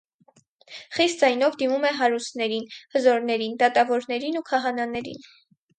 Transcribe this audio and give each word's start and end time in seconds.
Խիստ 0.95 1.21
ձայնով 1.25 1.59
դիմում 1.63 1.85
է 1.89 1.93
հարուստներին, 1.99 2.67
հզորներին, 2.97 3.55
դատավորներին 3.65 4.43
ու 4.43 4.47
քահանաներին։ 4.53 5.27